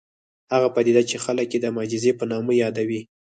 هغه 0.53 0.67
پدیده 0.75 1.01
چې 1.09 1.15
خلک 1.25 1.47
یې 1.53 1.59
د 1.61 1.67
معجزې 1.75 2.11
په 2.19 2.25
نامه 2.31 2.53
یادوي 2.63 3.01